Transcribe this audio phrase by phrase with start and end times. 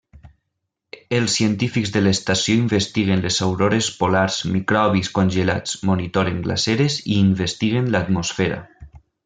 [1.17, 8.63] Els científics de l'estació investiguen les aurores polars, microbis congelats, monitoren glaceres i investiguen l'atmosfera.